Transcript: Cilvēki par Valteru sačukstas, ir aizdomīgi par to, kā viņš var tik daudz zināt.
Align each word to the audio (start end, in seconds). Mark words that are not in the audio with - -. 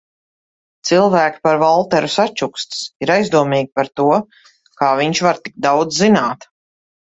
Cilvēki 0.89 1.41
par 1.47 1.59
Valteru 1.63 2.09
sačukstas, 2.13 2.81
ir 3.07 3.13
aizdomīgi 3.17 3.71
par 3.81 3.93
to, 4.01 4.09
kā 4.83 4.91
viņš 5.03 5.25
var 5.29 5.43
tik 5.47 5.63
daudz 5.69 6.03
zināt. 6.05 6.53